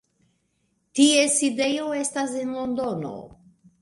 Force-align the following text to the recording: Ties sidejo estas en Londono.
Ties 0.99 1.37
sidejo 1.41 1.85
estas 1.99 2.33
en 2.41 2.57
Londono. 2.59 3.13